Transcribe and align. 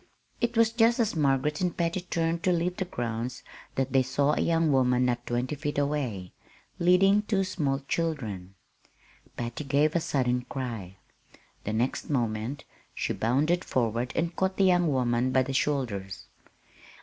It 0.41 0.57
was 0.57 0.71
just 0.71 0.99
as 0.99 1.15
Margaret 1.15 1.61
and 1.61 1.77
Patty 1.77 2.01
turned 2.01 2.41
to 2.41 2.51
leave 2.51 2.77
the 2.77 2.85
grounds 2.85 3.43
that 3.75 3.93
they 3.93 4.01
saw 4.01 4.33
a 4.33 4.41
young 4.41 4.71
woman 4.71 5.05
not 5.05 5.27
twenty 5.27 5.53
feet 5.53 5.77
away, 5.77 6.33
leading 6.79 7.21
two 7.21 7.43
small 7.43 7.81
children. 7.81 8.55
Patty 9.37 9.63
gave 9.63 9.95
a 9.95 9.99
sudden 9.99 10.45
cry. 10.49 10.95
The 11.65 11.73
next 11.73 12.09
moment 12.09 12.63
she 12.95 13.13
bounded 13.13 13.63
forward 13.63 14.11
and 14.15 14.35
caught 14.35 14.57
the 14.57 14.63
young 14.65 14.87
woman 14.87 15.31
by 15.31 15.43
the 15.43 15.53
shoulders. 15.53 16.25